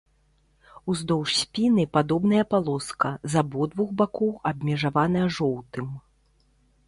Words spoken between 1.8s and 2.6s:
падобная